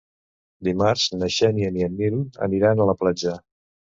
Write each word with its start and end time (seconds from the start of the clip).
Dimarts 0.67 1.03
na 1.19 1.29
Xènia 1.35 1.69
i 1.81 1.85
en 1.89 1.95
Nil 1.99 2.17
aniran 2.47 2.81
a 2.87 2.91
la 2.93 2.99
platja. 3.03 3.37